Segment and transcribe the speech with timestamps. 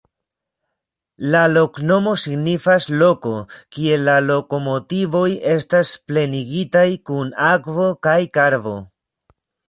[1.33, 3.33] La loknomo signifas: loko,
[3.77, 8.75] kie la lokomotivoj estas plenigitaj kun akvo kaj karbo.